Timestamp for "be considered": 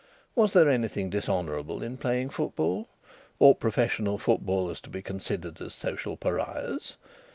4.89-5.61